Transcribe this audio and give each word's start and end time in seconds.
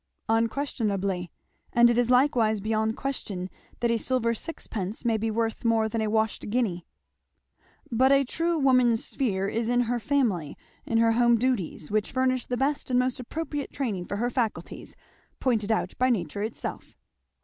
"Unquestionably 0.29 1.29
and 1.73 1.87
it 1.91 1.95
is 1.95 2.09
likewise 2.09 2.59
beyond 2.59 2.97
question 2.97 3.51
that 3.81 3.91
a 3.91 3.99
silver 3.99 4.33
sixpence 4.33 5.05
may 5.05 5.15
be 5.15 5.29
worth 5.29 5.63
more 5.63 5.87
than 5.87 6.01
a 6.01 6.09
washed 6.09 6.49
guinea." 6.49 6.87
"But 7.91 8.11
a 8.11 8.23
woman's 8.57 8.97
true 9.07 9.15
sphere 9.15 9.47
is 9.47 9.69
in 9.69 9.81
her 9.81 9.99
family 9.99 10.57
in 10.87 10.97
her 10.97 11.11
home 11.11 11.37
duties, 11.37 11.91
which 11.91 12.11
furnish 12.13 12.47
the 12.47 12.57
best 12.57 12.89
and 12.89 12.97
most 12.97 13.19
appropriate 13.19 13.71
training 13.71 14.05
for 14.05 14.15
her 14.15 14.31
faculties 14.31 14.95
pointed 15.39 15.71
out 15.71 15.93
by 15.99 16.09
nature 16.09 16.41
itself." 16.41 16.95